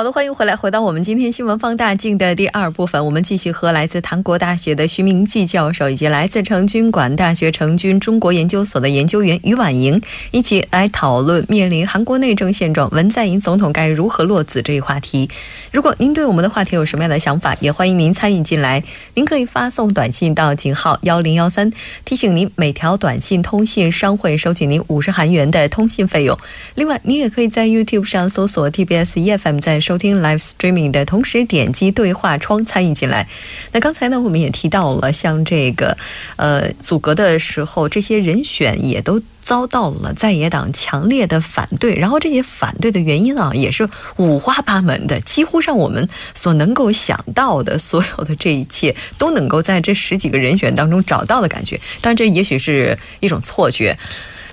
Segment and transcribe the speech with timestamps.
[0.00, 3.04] 好的，欢迎回来，回到我们今天新闻放大镜的第二部分。
[3.04, 10.00] 我们继续和来自韩国大学的徐明季教授，以及来自成均馆大学成均中国研究所的研究员于婉莹
[10.30, 15.28] 一起来讨论面临韩国内政现状，文在寅总统该如何落子这一话题。
[15.70, 18.82] 如果您对我们的话题有什么样的想法，也欢迎您参与进来。
[19.12, 21.70] 您可以发送短信到井号幺零幺三，
[22.06, 26.38] 提醒您每条短信通信商会收取您五十韩元的通信费用。
[26.76, 33.26] 另外，您也可以在 YouTube 上搜索 TBS EFM，在收听 Live Streaming 的同时，点击对话窗参与进来。
[33.72, 35.98] 那刚才呢，我们也提到了，像这个
[36.36, 41.96] 呃组阁的时候，这些人选也都遭到了在野党强烈的反对。
[41.96, 51.74] 然后这些反对的原因啊，也是五花八门的，几乎让我们所能够想到的所有的这一切，都能够在这十几个人选当中找到的感觉。
[52.00, 53.98] 当然，这也许是一种错觉。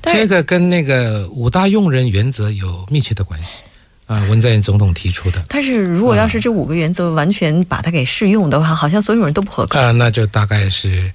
[0.01, 3.61] 这个跟那个五大用人原则有密切的关系。
[4.07, 5.43] 啊，文在寅总统提出的。
[5.47, 9.79] 但是如果要是这五个原则完全把它给适用的话，好像所有人都不合格。
[9.79, 11.11] 啊，那就大概是，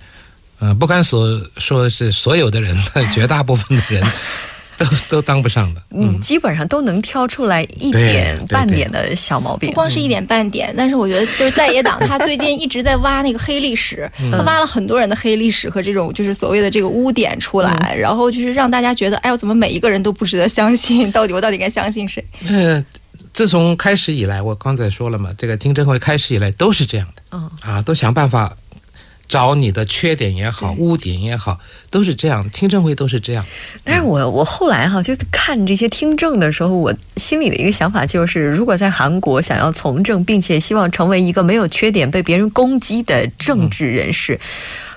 [0.60, 2.76] 呃，不敢所说是所有的人，
[3.12, 4.06] 绝大部分的人。
[4.84, 10.72] 都 都当不上的，嗯，基本上都能挑出来一点半点的小毛病，不光是一点半点。
[10.76, 21.10] 但是我觉得，就是在野党他最近一直在挖那个黑历史， 他挖了很多人的黑历史和这种就是所谓的这个污点出来，然后就是让大家觉得，哎呦，怎么每一个人都不值得相信？
[21.12, 22.24] 到底我到底该相信谁？
[22.48, 22.84] 嗯，
[23.32, 28.54] 自从开始以来，我刚才说了嘛，这个听证会开始以来都是这样的，嗯啊，都想办法。
[29.32, 32.46] 找你的缺点也好，污点也好，都是这样。
[32.50, 33.42] 听证会都是这样。
[33.82, 44.38] 但是我我后来哈，就看这些听证的时候，我心里的一个想法就是，如果在韩国想要从政，并且希望成为一个没有缺点、被别人攻击的政治人士，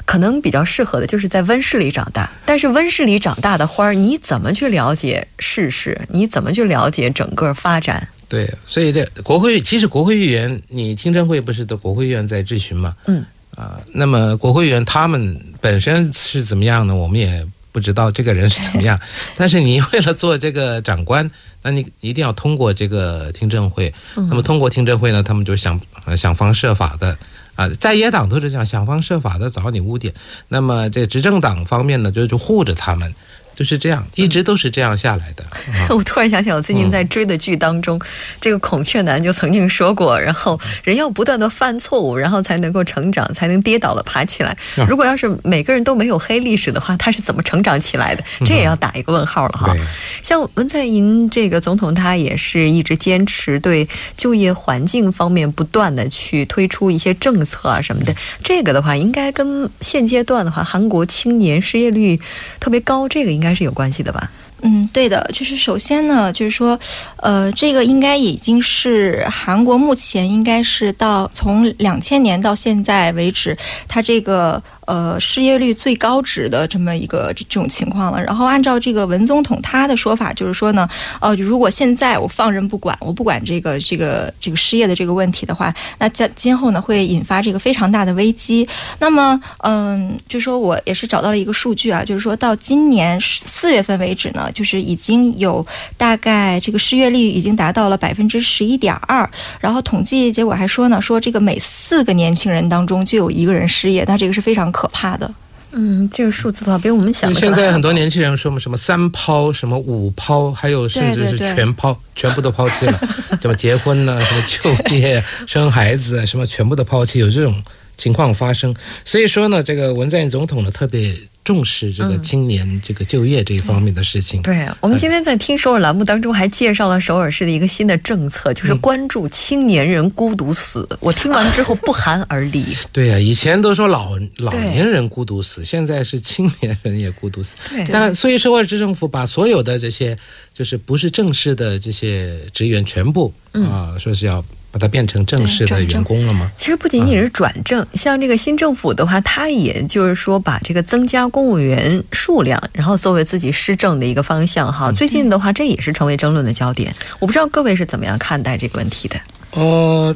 [0.03, 2.29] 可能比较适合的就是在温室里长大。
[2.45, 5.97] 但是温室里长大的花儿，你怎么去了解事实？
[6.09, 8.05] 你怎么去了解整个发展？
[8.27, 12.93] 对，所以这国会其实国会议员，你听证会不是的国会议员在质询吗？
[13.05, 13.23] 嗯。
[13.55, 16.93] 啊，那么国会议员他们本身是怎么样呢？
[16.93, 18.99] 我们也不知道这个人是怎么样。
[19.35, 21.29] 但是你为了做这个长官，
[21.61, 23.93] 那你一定要通过这个听证会。
[24.15, 25.79] 那么通过听证会呢，他们就想
[26.17, 27.17] 想方设法的
[27.55, 30.13] 啊，在野党都是这样想方设法的找你污点。
[30.49, 33.13] 那么这执政党方面呢，就就护着他们。
[33.55, 35.45] 就是这样，一直都是这样下来的。
[35.95, 37.97] 我突然想起，我最近在追的剧当中，
[38.41, 44.57] 这个孔雀男就曾经说过，然后人要不断的犯错误，然后才能够成长，才能跌倒了爬起来。
[44.89, 48.21] 如果要是每个人都没有黑历史的话，他是怎么成长起来的？
[48.45, 49.73] 这也要打一个问号了哈。
[50.21, 58.13] 像文在寅这个总统，他也是一直坚持对就业环境方面不断的去推出一些政策啊什么的。
[58.43, 62.19] 这个的话，应该跟现阶段的话，韩国青年失业率
[62.59, 63.44] 特别高，这个应。
[63.45, 64.31] 应该是有关系的吧。
[64.67, 66.77] 嗯，对的，就是首先呢，就是说，
[67.17, 73.55] 呃，这个应该已经是韩国目前应该是到从两千年到现在为止，
[73.87, 78.19] 它这个呃失业率最高值的这么一个这种情况了。
[78.23, 80.89] 然后按照这个文总统他的说法，就是说呢，
[81.21, 88.67] 呃，如果现在我放任不管，我不管这个这个这个失业的这个问题的话，那将今后呢会引发这个非常大的危机。
[88.97, 94.49] 那么，嗯，就说我也是找到了一个数据啊，就是说到今年四月份为止呢。
[94.55, 95.63] 就是已经有
[95.97, 99.29] 大概这个失业率已经达到了百分之十一点二，
[99.59, 105.31] 然后统计结果还说呢，说这个每四个年轻人当中就有一个人失业，那这个是非常可怕的。
[105.77, 107.37] 嗯，这个数字的话，比我们想的。
[107.37, 112.97] 现在很多年轻人说嘛，什么三抛，什么五抛，还有甚至是全抛，全部都抛弃了，
[113.41, 117.61] 什么结婚呢，什么就 业、生孩子，什么全部都抛弃，有这种
[117.97, 118.73] 情况发生。
[119.03, 121.13] 所以说呢，这个文在寅总统呢，特别。
[121.45, 124.41] 重视这个青年这个就业这一方面的事情。
[124.41, 130.89] 对我们今天在听首尔栏目当中还介绍了首尔市的一个新的政策，就是关注青年人孤独死。
[130.99, 132.65] 我听完之后不寒而栗。
[132.91, 137.55] 对呀，以前都说老老年人孤独死，现在是青年人也孤独死。
[137.69, 140.17] 对，但所以首尔市政府把所有的这些
[140.51, 144.43] 就是不是正式的这些职员全部啊，说是要。
[144.75, 146.51] 把它变成正式的员工了吗？
[146.57, 154.91] 其实不仅仅是转正，像这个新政府的话，它也就是说把这个增加公务员数量，然后作为自己施政的一个方向哈。
[154.91, 156.93] 最近的话，这也是成为争论的焦点。
[157.21, 159.17] 我不知道各位是怎么样看待这个问题的？
[159.51, 160.13] 呃，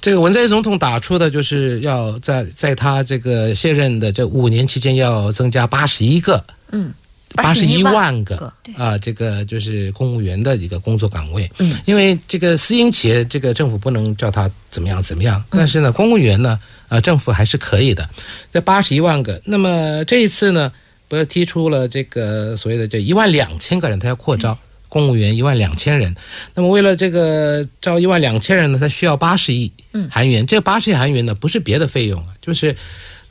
[0.00, 6.94] 这个文在寅总统打出的就是要在在他这个卸任的这五年期间要增加八十一个，嗯，
[7.34, 8.52] 八十一万个个
[8.82, 11.50] 啊，这个就是公务员的一个工作岗位。
[11.58, 16.58] 嗯，因为这个私营企业，这个政府不能叫他怎么样怎么样，但是呢，公务员呢，
[16.88, 18.08] 啊，政府还是可以的。
[18.52, 20.72] 这八十一万个，那么这一次呢，
[21.08, 24.56] 不是提出了这个所谓的这一万两千个人，他要扩招。
[24.86, 26.14] 公务员一万两千人，
[26.54, 29.72] 那么为了这个招一万两千人呢，他需要八十亿
[30.08, 30.46] 韩元。
[30.46, 32.76] 这八十亿韩元呢，不是别的费用啊，就是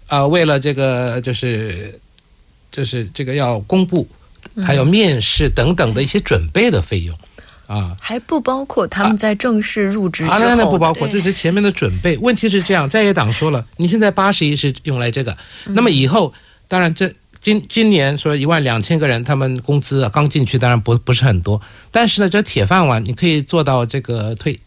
[0.07, 1.97] 啊，为了这个就是
[2.73, 4.05] 就是这个要公布，
[4.65, 7.17] 还有面试等等的一些准备的费用
[7.67, 10.35] 啊，还不包括他们在正式入职之后。
[10.35, 12.17] 啊，那不包括，这是前面的准备。
[12.17, 15.37] 问题是这样，在野党说了，你现在八十亿是用来这个，
[15.67, 16.33] 那么以后
[16.67, 17.13] 当然这。
[17.43, 21.61] 今今年说一万两千个人，他们工资啊刚进去，当然不不是很多，
[21.91, 24.57] 但是呢，这铁饭碗你可以做到这个退，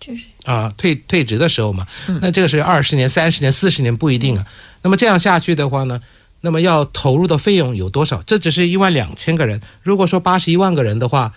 [0.00, 1.86] 就是啊退退职的时候嘛，
[2.22, 4.46] 那这个是二十年、三十年、四十年不一定啊。
[4.80, 6.00] 那么这样下去的话呢，
[6.42, 8.22] 那么要投入的费用有多少？
[8.22, 11.32] 这只是一万两千个人，如果说八十一万个人的话，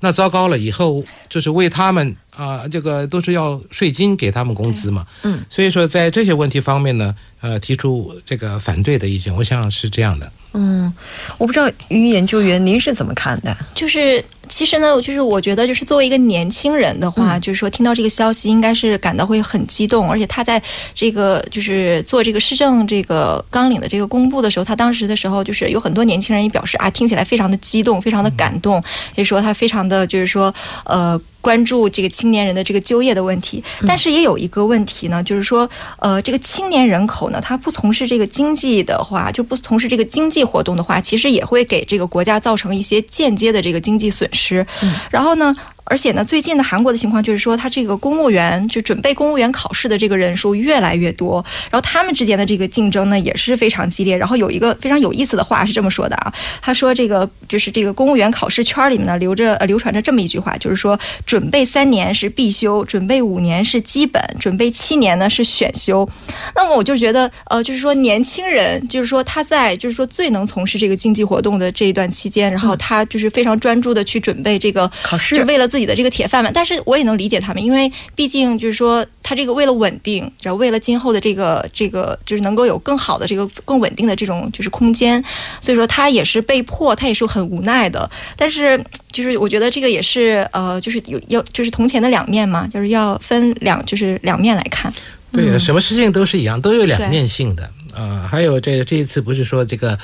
[0.00, 7.14] 那糟糕了，以后就是为他们啊，这个都是要税金给他们工资嘛，嗯，所以说在这些问题方面呢。
[7.42, 10.30] 呃，提出这个反对的意见，我想是这样的。
[10.52, 10.94] 嗯，
[11.38, 13.56] 我不知道于研究员您是怎么看的？
[13.74, 20.08] 就是其实呢，就是我觉得，就是作为一个年轻人的话，就是说听到这个消息，应该是感到会很激动。
[20.08, 20.62] 而且他在
[20.94, 28.80] 这个就是做这个市政这个纲领的这个公布的时候，他当时的时候，就是有很多年轻人也表示啊，听起来非常的激动，非常的感动，
[29.16, 31.20] 也说他非常的就是说呃。
[31.42, 35.68] 关注这个青年人的这个就业的问题，但是也有一个问题呢，就是说，
[35.98, 44.64] 呃，这个青年人口呢，他不从事这个经济的话，就不从事这个经济活动的话，其实也会给这个国家造成一些间接的这个经济损失。
[45.10, 45.54] 然后呢？
[45.84, 54.16] 而且呢，最近的韩国的情况就是说，他这个公务员就准备公务员考试的这个人数越来越多，然后他们之间的这个竞争呢也是非常激烈。
[54.16, 66.08] 然后有一个非常有意思的话是这么说的啊，他说这个就是这个公务员考试圈里面呢流着呃流传着这么一句话，就是说准备三年是必修，准备五年是基本，准备七年呢是选修。
[66.54, 75.68] 那么我就觉得呃，就是说年轻人就是说他在就是说最能从事这个经济活动的这一段期间，然后他就是非常专注的去准备这个考试，就为了。
[75.72, 85.24] 自己的这个铁饭碗，但是我也能理解他们，因为毕竟就是说，他这个为了稳定，然后为了今后的这个这个，就是能够有更好的这个更稳定的这种就是空间，
[85.62, 88.10] 所以说他也是被迫，他也是很无奈的。
[88.36, 88.78] 但是
[89.10, 94.92] 就是我觉得这个也是呃，就是有要就是铜钱的两面嘛，就是要分两就是两面来看。
[95.32, 98.28] 对，什么事情都是一样，都有两面性的啊。
[98.30, 99.98] 还有这这一次不是说这个。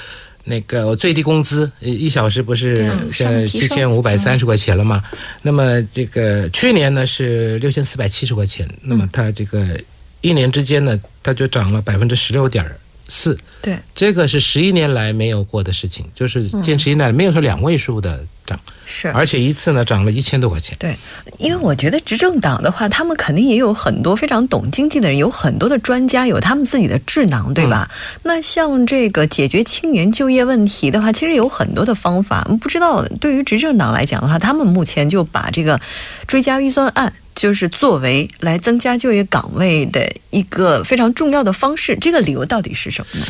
[0.48, 5.02] 那个最低工资一小时不是现在七千五百三十块钱了吗？
[5.42, 9.78] 那么这个去年呢是六千四百七十块钱，那么它这个
[10.22, 12.64] 一年之间呢，它就涨了百分之十六点
[13.08, 13.38] 四。
[13.60, 18.58] 对，这个是十一年来没有过的事情，就是近十一年来没有说两位数的涨。
[18.86, 20.74] 是，而且一次呢涨了一千多块钱。
[20.78, 20.96] 对，
[21.36, 27.90] 因为我觉得执政党的话，他们肯定也有很多非常懂经济的人，有很多的专家，有他们自己的智囊，对吧？
[28.22, 32.48] 那像这个解决青年就业问题的话，其实有很多的方法。
[32.62, 35.78] 不知道对于执政党来讲的话，他们目前就把这个
[36.26, 41.94] 追加预算案，就是作为来增加就业岗位的一个非常重要的方式。
[42.00, 43.26] 这个理由到底是什么呢？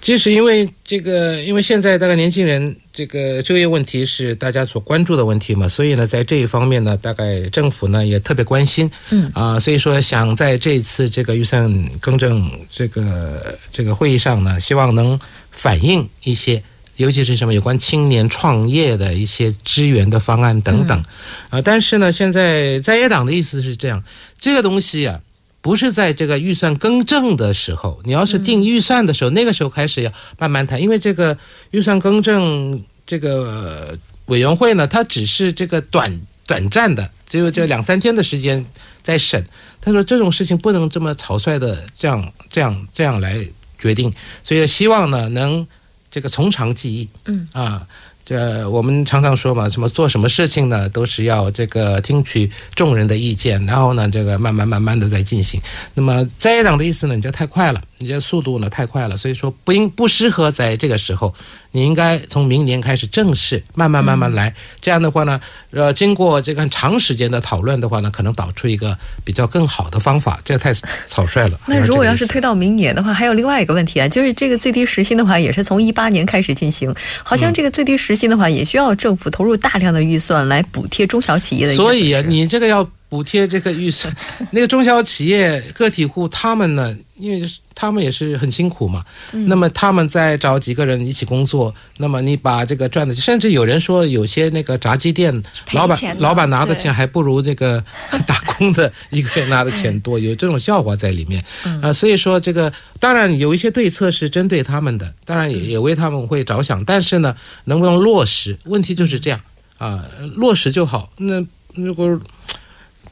[0.00, 9.30] 其实，因为这个，因为现在大概年轻人这个就业问题是大家所关注的问题嘛，所以呢，在这一方面呢，大概政府呢也特别关心，嗯。
[9.34, 16.62] 啊，所以说想在这次这个预算更正这个这个会议上呢，希望能反映一些，
[16.96, 21.04] 尤其是什么有关青年创业的一些支援的方案等等，
[21.50, 24.02] 啊，但是呢，现在在野党的意思是这样，
[24.40, 25.20] 这个东西啊。
[25.62, 31.36] 不是在这个预算更正的时候，你要是定预算的时候，那个时候开始要慢慢谈，因为这个
[31.70, 38.64] 预算更正这个委员会呢，它只是这个短短暂的，只有这两三天的时间
[39.02, 39.44] 在审。
[39.82, 43.46] 他说这种事情不能这么草率的这样这样这样来
[43.78, 44.12] 决定，
[44.42, 45.66] 所以希望呢能
[46.10, 47.86] 这个从长计议，嗯啊。
[48.30, 55.60] 这我们常常说嘛，什么做什么事情呢，都是要这个听取众人的意见，然后呢，这个慢慢慢慢的在进行。
[55.94, 61.34] 那么在野党的意思呢，你这太快了，你这速度呢太快了，所以说不应不适合在这个时候。
[61.72, 64.52] 你应该从明年开始正式，慢慢慢慢来。
[64.80, 65.40] 这样的话呢，
[65.70, 70.40] 呃，经过这个很长时间的讨论的话呢，可能导出一个比较更好的方法。
[70.44, 70.74] 这个太
[71.06, 71.60] 草率了。
[71.68, 76.92] 那如果要是推到明年的话，还有另外一个问题啊，就是这个最低时薪的话，也是从一八年开始进行。
[77.22, 81.74] 好像这个最低时薪的话，也需要政府投入大量的预算来补贴中小企业的。
[81.76, 84.14] 所以啊，你这个要补贴这个预算，
[84.52, 89.04] 那个中小企业、个体户他们呢，因为他们也是很辛苦嘛。
[89.32, 97.82] 那么他们再找几个人一起工作，那么你把这个赚的，甚至有人说，有些那个炸鸡店老板老板拿的钱还不如这个
[98.26, 101.42] 打工的一个月拿的钱多，有这种笑话在里面
[101.82, 101.92] 啊。
[101.92, 108.56] 所以说这个当然有一些对策是针对他们的，当然也也为他们会着想，但是呢，能不能落实？
[108.66, 109.40] 问题就是这样
[109.78, 110.04] 啊，
[110.36, 111.10] 落实就好。
[111.18, 112.20] 那如果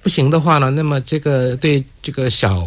[0.08, 2.66] 不行的话呢，那么这个对这个小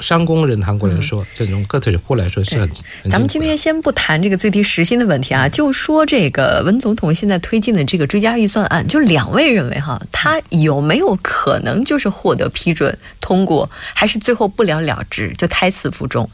[0.00, 2.70] 商工人、韩国人说，这种个体户来说是很。
[3.10, 16.30] 咱们今天先不谈这个最低时薪的问题啊，就说这个文总统现在推进的这个追加预算案，就两位认为哈，他有没有可能就是获得批准通过，还是最后不了了之，就胎死腹中？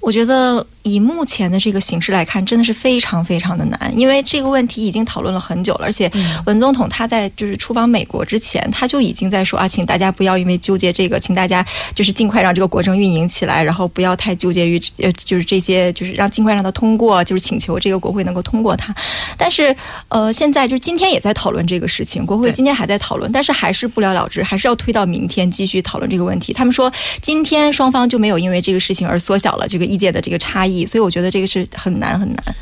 [0.00, 0.66] 我觉得。
[0.82, 5.84] 以目前的这个形势来看，真的是非常非常的难，因为这个问题已经讨论了很久了。
[5.84, 6.10] 而且
[6.46, 18.94] 文总统他在就是出访美国之前，他就已经在说啊，请大家不要因为纠结这个，请大家就是尽快让这个国政运营起来，然后不要太纠结于呃，就是这些，就是让尽快让他通过，就是请求这个国会能够通过它。
[19.36, 19.76] 但是
[20.08, 26.54] 呃，现在就是今天也在讨论这个事情，国会今天还在讨论，但是还是不了了之，还是要推到明天继续讨论这个问题。
[26.54, 30.69] 他们说今天双方就没有因为这个事情而缩小了这个意见的这个差异。
[30.86, 32.56] 所以我觉得这个是很难很难。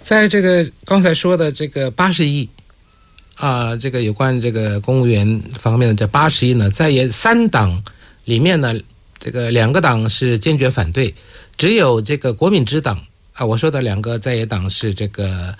[0.00, 2.48] 在这个刚才说的这个八十亿
[3.36, 7.82] 啊，这个有关这个公务员方面的这八十亿呢，在也三党
[8.24, 8.74] 里面呢，
[9.18, 11.14] 这个两个党是坚决反对，
[11.56, 13.00] 只有这个国民之党
[13.32, 15.54] 啊，我说的两个在野党是这个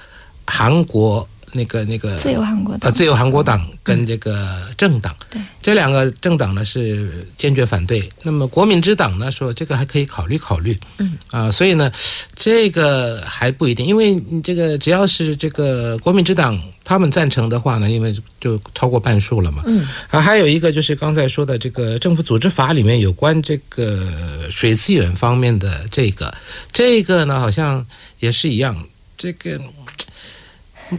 [0.47, 1.29] 韩国。
[1.53, 2.93] 那个那个自由韩国党。
[2.93, 5.41] 自由韩国党跟这个政党，对。
[5.61, 8.09] 这两个政党呢是坚决反对。
[8.23, 11.19] 那么国民之党呢说这个还可以考虑考虑，嗯。
[11.31, 11.91] 啊，所以呢
[12.35, 19.87] 这个还不一定，因为你这个只要是这个国民之党他们赞成的话呢，因为就超过半数了嘛，嗯。
[20.11, 26.33] 啊，还有一个就是刚才说的这个政府组织法里面有关这个水资源方面的这个，
[26.73, 27.85] 这个呢好像
[28.21, 28.77] 也是一样，
[29.17, 29.61] 这个。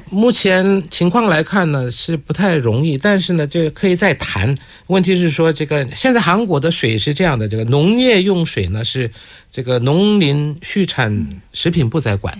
[0.09, 4.55] 目前情况来看呢，是不太容易，但是呢，就可以再谈。
[4.87, 9.11] 问题是说，这个现在韩国的水是这样的，这个农业用水呢是
[9.51, 12.33] 这个农林畜产食品部在管，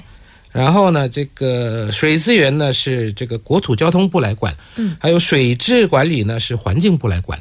[0.51, 7.39] 然后呢，这个水资源呢是这个国土交通部来管，嗯，还有水质管理呢是环境部来管，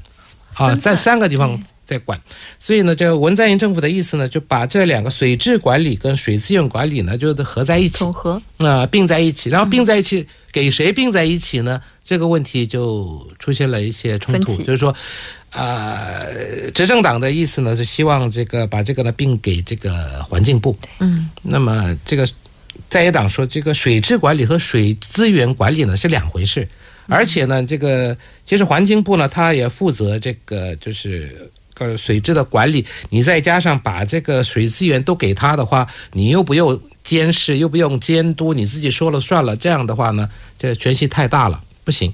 [0.58, 1.58] 啊，在三个地方。
[1.88, 2.20] 在管，
[2.58, 8.42] 所以呢，这个文在寅政府的意思呢，就把这两个水质管理跟水资源管理呢，就是合在一起，总合。
[8.58, 11.80] 啊并在一起，然后并在一起，给谁并在一起呢？
[12.04, 14.94] 这个问题就出现了一些冲突，就是说，
[15.52, 22.28] 呃，执政党的意思呢是希望这个把这个呢并给这个环境部，嗯，那么这个
[22.90, 26.68] 在野党说这个水质管理和水资源管理呢是两回事，
[27.08, 31.50] 而且呢，这个其实环境部呢，它也负责这个就是。
[31.80, 42.12] 呃，水质的管理，你再加上把这个水资源都给他的话，你又不用监视，又不用监督，你自己说了算了，这样的话呢，这权限太大了，不行。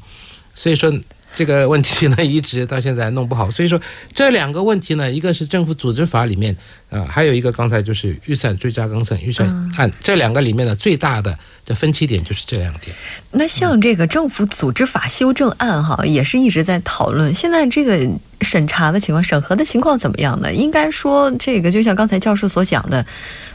[0.55, 0.93] 所以说。
[1.35, 3.81] 这个问题呢，一直到现在弄不好，所以说
[4.13, 6.57] 这两个问题呢，一个是政府组织法里面
[6.91, 11.37] 啊，还有一个刚才就是预算追加更审预算案，这两个里面的最大的
[11.67, 12.95] 的分歧点就是这两点。
[13.33, 18.09] 那像这个政府组织法修正案哈，也是一直在讨论，现在这个
[18.43, 20.53] 审查的情况、审核的情况怎么样呢？
[20.53, 23.05] 应该说，这个就像刚才教授所讲的，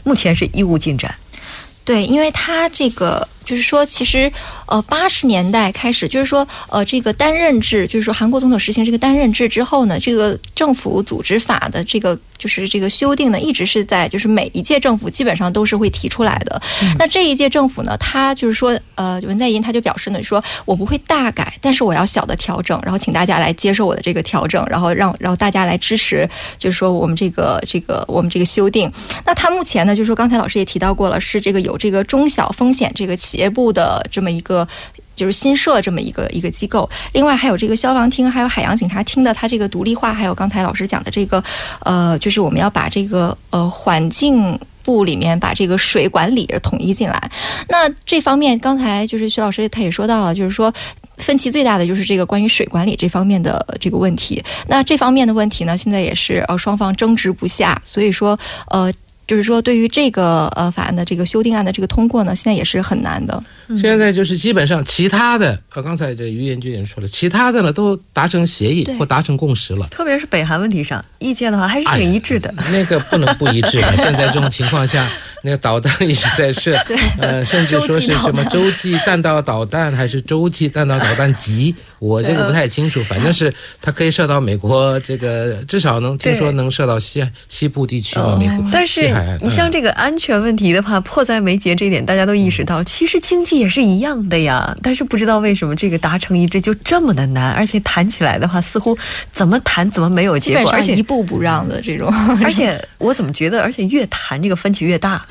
[0.04, 1.14] 目前是一无进展。
[1.84, 3.26] 对，因为他这个。
[3.50, 4.30] 就是说，其实，
[4.66, 16.62] 呃，八十年代开始，就是说，呃，这个担任制，就是说，韩国总统实行这个担任制之后呢，这个政府组织法的这个就是这个修订呢，一直是在就是每一届政府基本上都是会提出来的。
[16.96, 28.88] 那这一届政府呢，他就是说，呃，文在寅他就表示呢，说我不会大改，但是我要小的调整，然后请大家来接受我的这个调整，然后让然后大家来支持，就是说我们这个这个我们这个修订。
[29.26, 34.66] 那他目前呢，就是说刚才老师也提到过了，是这个有这个中小风险这个企业部的这么一个
[35.16, 41.42] 就是新设这么一个一个机构，另外还有这个消防厅，还有海洋警察厅的它这个独立化，还有刚才老师讲的这个
[41.80, 47.30] 呃，就是我们要把这个呃环境部里面把这个水管理统一进来。
[47.68, 50.72] 那这方面刚才就是徐老师他也说到了，就是说
[51.18, 54.42] 分歧最大的就是这个关于水管理这方面的这个问题。
[54.68, 58.90] 那这方面的问题呢，现在也是呃双方争执不下，所以说呃。
[59.30, 63.40] 就是说，对于这个呃法案的这个修订案的这个通过呢，现在也是很难的。
[63.80, 69.86] 现在就是基本上其他的，呃，刚才这于言君也说了，其他的呢都达成协议或达成共识了。
[69.86, 72.52] 特别是北韩问题上，意见的话还是挺一致的。
[72.72, 73.94] 那个不能不一致的。
[74.02, 75.08] 现在这种情况下，
[75.42, 76.76] 那个导弹一直在射，
[77.20, 94.76] 呃，甚至说是什么洲际弹道导弹还是洲际弹道导弹级，我这个不太清楚，反正是它可以射到美国这个，至少能听说能射到西西部地区嘛，美国但是你像这个安全问题的话，迫在眉睫这一点，大家都意识到，其实经济也是一样的呀。
[94.82, 98.96] 但是不知道为什么这个达成一致就这么的难，而且谈起来的话，似乎
[99.32, 102.12] 怎么谈怎么没有结果，而且一步不让的这种，
[102.44, 105.24] 而且我怎么觉得，而且越谈这个分歧越大。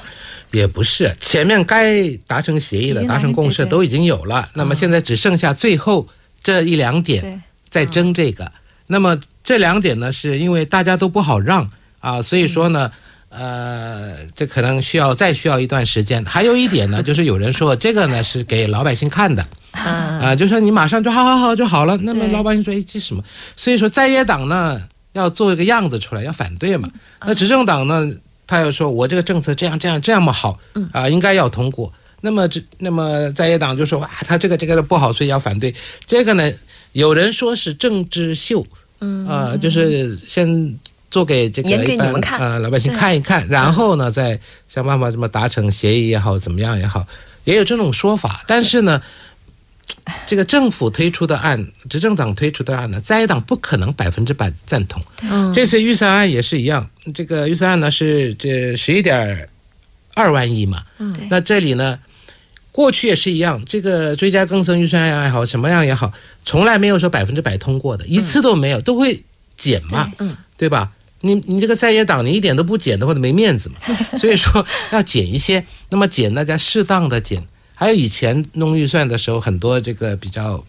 [0.51, 6.07] 也不是，前面该达成协议的、达成共识都已经有了，那么现在只剩下最后
[6.43, 8.51] 这一两点在争这个。
[8.87, 12.91] 那么这两点呢，是因为大家都不好让啊，所以说呢，
[13.29, 16.25] 呃，这可能需要再需要一段时间。
[16.25, 21.95] 还有一点呢， 就是有人说这个呢是给老百姓看的，啊，就说你马上就好好好就好了。
[21.97, 23.23] 那么老百姓说，哎，这什么？
[23.55, 24.81] 所以说在野党呢
[25.13, 26.89] 要做一个样子出来，要反对嘛。
[27.21, 28.11] 那执政党呢？
[28.49, 30.57] 他又说：“我这个政策这样这样这样么好，
[30.91, 31.93] 啊，应该要通过。
[32.21, 35.71] 那么这那么在野党就说啊，他这个这个不好，所以要反对。
[36.07, 36.51] 这个呢，
[36.93, 38.65] 有人说是政治秀，
[39.01, 40.75] 嗯啊，就是先
[41.11, 47.05] 做给这个一般啊老百姓看一看，然后呢再想办法怎么达成协议也好，怎么样也好，
[47.43, 48.43] 也有这种说法。
[48.47, 48.99] 但是呢。”
[50.25, 55.01] 这个政府推出的案，执政党推出的案呢，在野党不可能百分之百赞同。
[55.29, 59.49] 嗯，这次预算案也是一样，这个预算案呢是这十一点
[60.13, 60.83] 二万亿嘛。
[60.99, 61.99] 嗯，那这里呢，
[62.71, 66.11] 过去也是一样，这个追加更生预算案也好，什么样也好，
[66.45, 69.23] 从来没有说百分之百通过的，一次都没有，都会
[69.57, 70.11] 减嘛。
[70.19, 70.91] 嗯，对吧？
[71.21, 73.75] 你你这个在野党，你一点都不减的话，没面子嘛。
[74.17, 77.45] 所以说 要减一些，那么减大家适当的减。
[77.79, 80.61] 还有以前弄预算的时候，很多这个比较，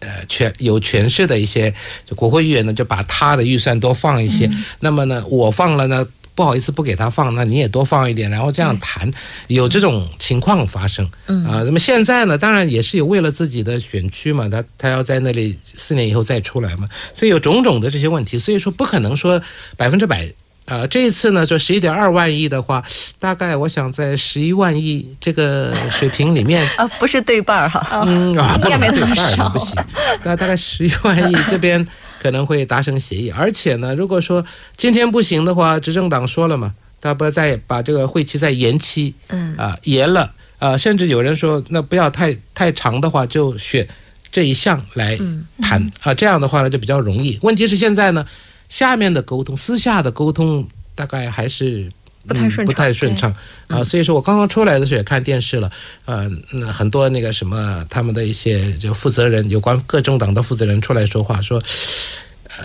[0.00, 1.72] 呃，权有权势的一些
[2.04, 4.50] 就国会议员呢，就把他的预算多放一些。
[4.80, 9.08] 那么呢，我放了呢，不好意思不给他放，那你也多放一点，然后这样谈，
[9.46, 11.08] 有这种情况发生。
[11.46, 19.40] 啊，那么现在呢，当然也是有为了自己的选区嘛，他他要在那里四年以后再出来嘛，所以有种种的这些问题，所以说不可能说
[19.76, 20.28] 百分之百。
[20.72, 22.82] 呃，这一次呢，就十一点二万亿的话，
[23.18, 29.74] 大概我想在十一万亿这个水平里面， 啊，不是对半儿哈，嗯啊，不能对半儿不行，
[30.22, 31.86] 大大概十一万亿这边
[32.18, 34.42] 可能会达成协议，而且呢，如果说
[34.78, 43.86] 今天不行的话，执政党说了嘛，他不要再把这个会期再延期，嗯啊延了啊，甚至有人说那不要太太长的话，就选
[44.30, 45.18] 这一项来
[45.60, 47.38] 谈啊，这样的话呢就比较容易。
[47.42, 48.24] 问题是现在呢。
[48.72, 51.92] 下面的沟通，私下的沟通大概还是
[52.26, 53.30] 不太顺不太顺畅
[53.68, 55.70] 啊，所以说我刚刚出来的时候也看电视了，
[56.06, 61.62] 呃，那很多那个什么他们的一些就负责人，有关各政党的负责人出来说话说，
[62.56, 62.64] 呃，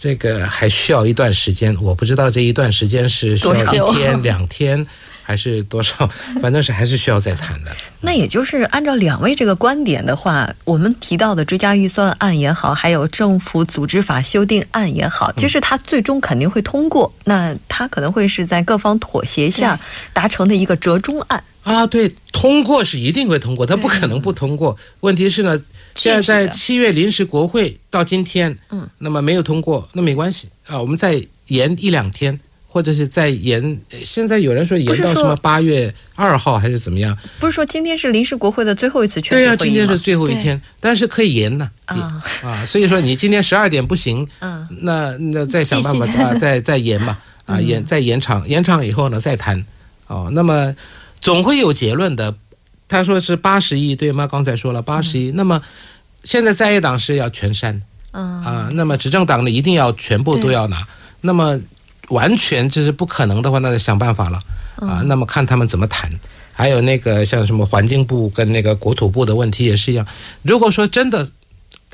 [0.00, 3.54] 这个还需要一段时间，我不知道这一段时间是需要
[3.92, 4.84] 一天 两天。
[5.26, 6.06] 还是多少，
[6.40, 7.72] 反正是还是需要再谈的。
[8.00, 17.12] 那也就是按照两位这个观点的话，我们提到的追加预算案也好，还有政府组织法修订案也好，就是它最终肯定会通过。
[17.24, 19.80] 那它可能会是在各方妥协下
[20.12, 21.84] 达成的一个折中案啊。
[21.84, 24.78] 对，通过是一定会通过，它不可能不通过。
[25.00, 25.60] 问题是呢，
[25.96, 32.38] 现在在七月临时国会到今天，嗯，那么没有通过，那没关系啊，我们再延一两天。
[32.76, 37.16] 或者是在延，现在有人说延到什么八月二号还是怎么样？
[37.40, 42.66] 不是说今天是临时国会的最后一次全会对呀，今天是最后一天，但是可以延呢啊啊！
[42.66, 49.64] 所以说你今天十二点不行， 嗯，那那再想办法啊，再 再延吧啊，延再延长，延长以后呢再谈
[50.08, 50.28] 哦。
[50.32, 50.76] 那么
[51.18, 52.34] 总会有结论的。
[52.88, 54.26] 他说是八十亿对吗？
[54.26, 55.62] 刚才说了八十亿，那么
[56.24, 57.80] 现在在野党是要全删，
[58.12, 60.86] 嗯啊，那么执政党呢一定要全部都要拿，
[61.22, 61.58] 那么。
[62.08, 64.40] 完全就是不可能的话，那就想办法了
[64.76, 65.02] 啊。
[65.06, 66.10] 那么看他们怎么谈。
[66.52, 70.06] 还有那个像什么环境部跟那个国土部的问题也是一样。
[70.42, 71.28] 如果说真的。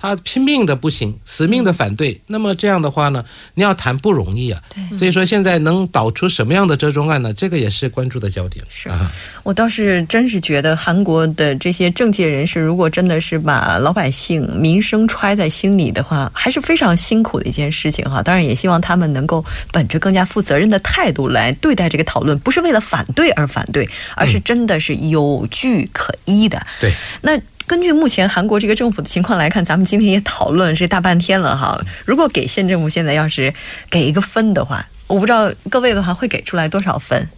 [0.03, 2.21] 他拼命的不行，死命的反对。
[2.27, 4.61] 那么这样的话呢，你要谈不容易啊。
[4.75, 7.33] 对，所以说现在能导出什么样的折中案呢？
[7.33, 8.65] 这个也是关注的焦点。
[8.69, 9.09] 是啊，
[9.45, 18.21] 我倒是真是觉得韩国的这些政界人士，如果真的是把老百姓民生揣在心里的话，还是非常辛苦的一件事情哈。
[18.21, 26.61] 当然也希望他们能够本着更加负责任的态度来对待这个讨论，不是为了反对而反对，而是真的是有据可依的。
[26.81, 27.41] 对，那。
[27.66, 31.81] 根据目前韩国这个政府的情况来看，咱们今天也讨论这大半天了哈。
[32.05, 33.53] 如果给县政府现在要是
[33.90, 37.29] 给一个分的话，我不知道各位的话会给出来多少分？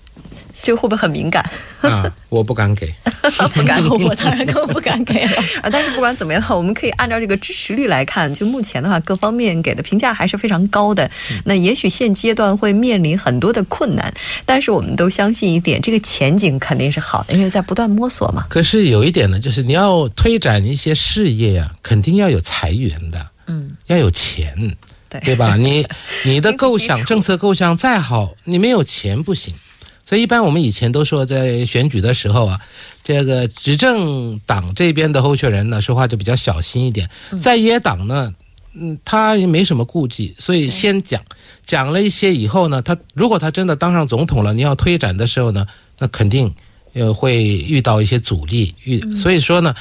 [0.65, 1.45] 这个会不会很敏感？
[1.83, 2.91] 啊，我不敢给，
[3.53, 5.69] 不敢，我当然更不敢给了 啊！
[5.71, 11.09] 但是不管怎么样的话，我们可以按照这个支持率来看，就目前的话，各方面给的评价还是非常高的。
[11.45, 14.11] 那也许现阶段会面临很多的困难，
[14.47, 18.47] 但是我们都相信一点，这个前景肯定是好的，因为在不断摸索嘛。
[18.49, 24.75] 可是有一点呢，就是你要推展一些事业呀，肯定要有财源的，嗯，要有钱，
[25.11, 25.57] 对对吧？
[25.57, 25.87] 你
[26.25, 29.55] 你的构想、政策构想再好，你没有钱不行。
[30.07, 32.61] 所以，一般我们以前都说，在选举的时候啊，
[33.03, 37.07] 这个执政党这边的候选人呢，说话就比较小心一点；
[37.41, 38.35] 在野党呢，
[38.75, 41.23] 嗯，他也没什么顾忌，所以先讲，
[41.65, 45.67] 讲了一些以后呢，他如果他真的当上总统了，你要推展的时候呢，
[45.99, 46.55] 那肯定
[46.95, 48.75] 呃会遇到一些阻力。
[48.85, 49.75] 遇所以说呢。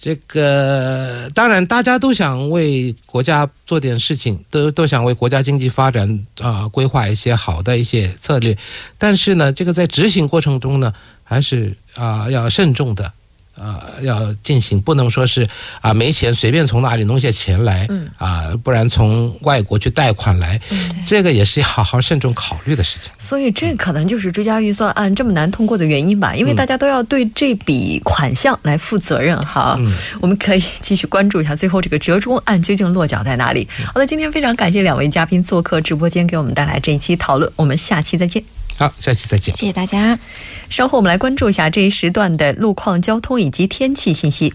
[0.00, 8.56] 这个当然，大家都想为国家做点事情，都都想为国家经济发展啊规划一些好的一些策略，
[8.96, 10.92] 但是呢，这个在执行过程中呢，
[11.24, 13.12] 还是啊要慎重的。
[13.58, 15.46] 啊，要进行，不能说是
[15.80, 20.60] 啊没钱随便从哪里弄些钱来，嗯啊，不然从外国去贷款来，
[21.06, 23.12] 这个也是要好好慎重考虑的事情。
[23.18, 29.78] 所以这可能就是追加预算案这么难通过的原因吧，因为大家都要对这笔款项来负责任哈。
[30.20, 33.68] 我们可以继续关注一下最后这个折中案究竟落脚在哪里。
[33.92, 38.42] 好的，今天非常感谢两位嘉宾做客直播间，给我们带来这一期讨论，我们下期再见。
[38.78, 39.54] 好，下期再见。
[39.56, 40.18] 谢谢大家。
[40.70, 44.54] 稍后我们来关注一下这一时段的路况、交通以及天气信息。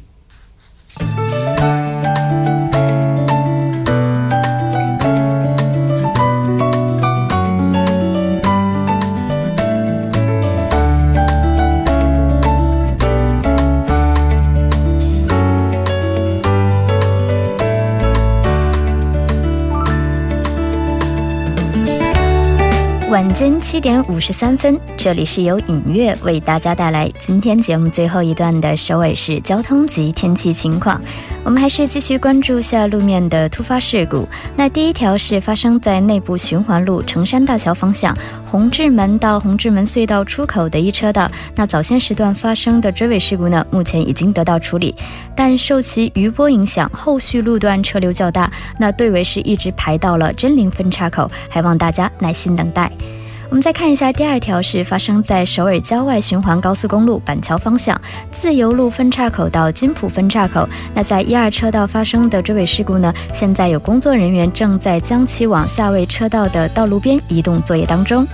[23.34, 31.02] 间七点五十三分，这里是由影月为大家带来今天节目最后一段的首尾市交通及天气情况。
[31.43, 34.28] 我们还是继续关注下路面的突发事故。
[34.56, 38.15] 那第一条是发生在内部循环路成山大桥方向
[38.46, 44.96] 红志门到红志门隧道出口的一车道，那早先时段发生的追尾事故呢，目前已经得到处理，
[45.36, 52.91] 但受其余波影响，后续路段车流较大，那队尾是一直排到了真灵分岔口，还望大家耐心等待。
[53.54, 57.96] 我们再看一下第二条，是发生在首尔郊外循环高速公路板桥方向
[58.32, 60.68] 自由路分岔口到金浦分岔口。
[60.92, 63.13] 那在一二车道发生的追尾事故呢？
[63.32, 68.26] 现在有工作人员正在将其往下位车道的道路边移动作业当中。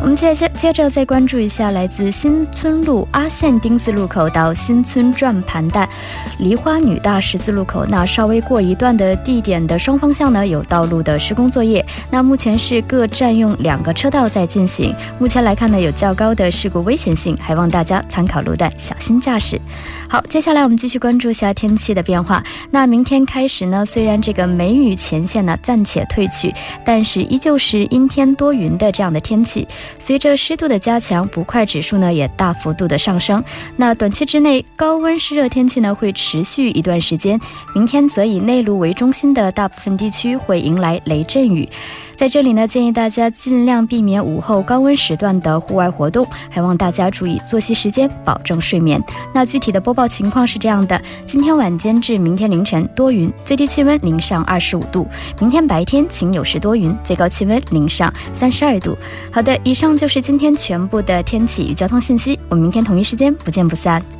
[0.00, 5.86] 我们接接接着再关注一下来自新村路阿线丁字路口到新村转盘带
[6.38, 14.94] 梨花女大十字路口，那稍微过一段的地点的双方向呢有道路的施工作业，那目前是各占用两个车道在进行。
[15.18, 19.60] 目前来看呢有较高的事故危险性，还望大家参考路段小心驾驶。
[20.08, 22.42] 好，接下来我们继续关注一下天气的变化。
[22.70, 26.52] 那明天开始呢，虽然这个梅雨前线呢暂且退去，
[26.86, 29.68] 但是依旧是阴天多云的这样的天气。
[29.98, 33.42] 随着湿度的加强，不快指数呢也大幅度的上升。
[33.76, 37.38] 那短期之内高温湿热天气呢会持续一段时间。
[37.74, 41.68] 明天则以内陆为中心的大部分地区会迎来雷阵雨。
[42.20, 49.02] 在这里呢，建议大家尽量避免午后高温时段的户外活动，还望大家注意作息时间，保证睡眠。
[49.32, 55.06] 那具体的播报情况是这样的：今天晚间至明天凌晨多云，最低气温零上二十五度；
[55.40, 58.94] 明天白天晴有时多云，最高气温零上三十二度。
[59.32, 64.19] 好的，以上就是今天全部的天气与交通信息，我们明天同一时间不见不散。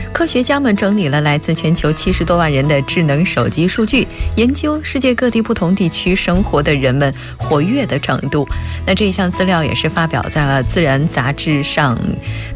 [0.21, 8.47] 科学家们整理了来自全球七十多万人的智能手机数据，研究世界各地不同地区生活的人们活跃的程度。
[8.85, 11.97] 那这一项资料也是发表在了《自然》杂志上。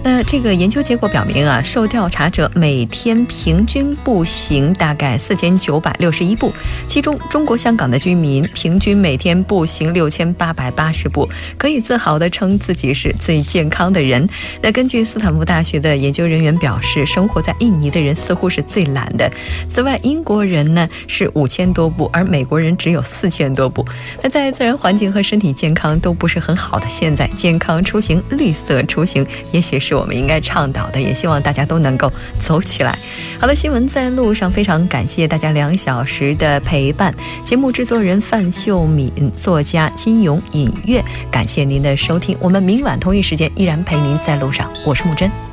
[0.04, 6.54] 那这个研究结果表明啊，受调查者每天平均步行大概四千九百六十一步，
[6.88, 9.42] 其中中国香港的居民平均每天。
[9.42, 14.30] 步行六千八百八十步，可以自豪地称自己是最健康的人。
[14.62, 19.30] 那根据斯坦福大学的研究人员表示，生活在印尼的人似乎是最懒的。
[19.70, 23.86] 此外，英国人呢是五千多步，而美国人只有四千多步。
[24.22, 31.00] 那在自然环境和身体健康都不是很好的现在，健康出行、绿色出行，也许是我们应该倡导的。
[31.00, 32.12] 也希望大家都能够
[32.44, 32.98] 走起来。
[33.40, 37.14] 好的，新闻在路上，非常感谢大家两小时的陪伴。
[37.44, 42.36] 节目制作人范秀敏，作家金勇、尹月，感谢您的收听。
[42.40, 44.72] 我们明晚同一时间依然陪您在路上。
[44.86, 45.45] 我是木真。